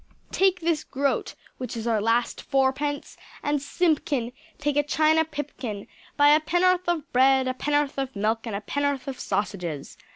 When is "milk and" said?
8.15-8.55